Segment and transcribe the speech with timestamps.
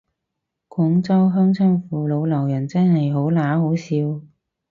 [0.67, 4.25] 廣州鄉親父老鬧人真係好嗱好笑